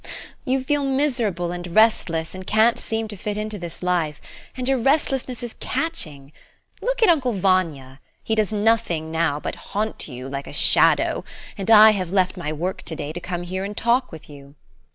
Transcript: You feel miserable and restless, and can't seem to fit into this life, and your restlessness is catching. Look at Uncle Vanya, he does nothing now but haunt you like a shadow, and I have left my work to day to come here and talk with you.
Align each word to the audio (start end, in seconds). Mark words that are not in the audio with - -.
You 0.45 0.63
feel 0.63 0.83
miserable 0.83 1.51
and 1.51 1.75
restless, 1.75 2.33
and 2.33 2.47
can't 2.47 2.79
seem 2.79 3.07
to 3.09 3.15
fit 3.15 3.37
into 3.37 3.59
this 3.59 3.83
life, 3.83 4.19
and 4.57 4.67
your 4.67 4.79
restlessness 4.79 5.43
is 5.43 5.53
catching. 5.59 6.31
Look 6.81 7.03
at 7.03 7.09
Uncle 7.09 7.33
Vanya, 7.33 7.99
he 8.23 8.33
does 8.33 8.51
nothing 8.51 9.11
now 9.11 9.39
but 9.39 9.53
haunt 9.77 10.07
you 10.07 10.27
like 10.27 10.47
a 10.47 10.53
shadow, 10.53 11.23
and 11.55 11.69
I 11.69 11.91
have 11.91 12.11
left 12.11 12.35
my 12.35 12.51
work 12.51 12.81
to 12.81 12.95
day 12.95 13.13
to 13.13 13.19
come 13.19 13.43
here 13.43 13.63
and 13.63 13.77
talk 13.77 14.11
with 14.11 14.27
you. 14.27 14.55